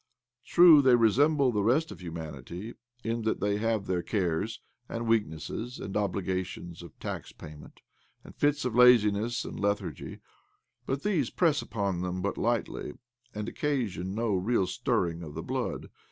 [0.43, 5.77] True, they resemble the rest of humanity in that they have their cares and weaknesses
[5.77, 7.81] and obligations of tax payment
[8.23, 10.17] and fits of laziness and lethargy;
[10.87, 12.93] but these press upon them but lightly,
[13.35, 15.91] and occasion no real stirring of the blood.